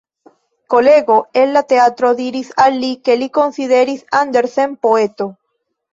[0.73, 5.29] Kolego el la teatro diris al li ke li konsideris Andersen poeto.